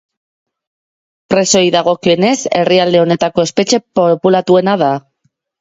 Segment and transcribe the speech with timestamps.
[1.33, 4.91] Presoei dagokionez herrialde honetako espetxe populatuena da.